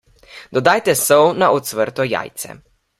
[0.57, 2.49] Dodajte sol na ocvrto jajce.